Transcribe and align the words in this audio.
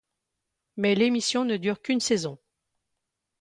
Mais 0.77 0.95
l'émission 0.95 1.45
ne 1.45 1.57
dure 1.57 1.79
qu'une 1.83 1.99
saison. 1.99 2.39